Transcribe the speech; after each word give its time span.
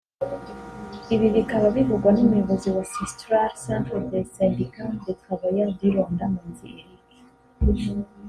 Ibi 1.13 1.27
bikaba 1.35 1.67
bivugwa 1.75 2.09
n’umuyobozi 2.13 2.67
wa 2.75 2.83
Cestrar 2.93 3.49
(Centre 3.63 3.97
des 4.11 4.25
syndicats 4.37 4.95
des 5.05 5.17
travailleurs 5.23 5.73
du 5.79 5.87
Rwanda) 5.95 6.23
Manzi 6.33 6.67
Eric 6.79 7.07